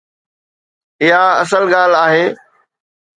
[1.05, 2.25] اها اصل ڳالهه آهي.